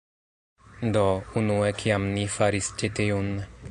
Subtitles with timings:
[0.95, 1.03] Do,
[1.43, 3.35] unue kiam ni faris ĉi tiun...